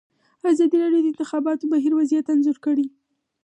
[0.51, 2.85] ازادي راډیو د د انتخاباتو بهیر وضعیت انځور کړی.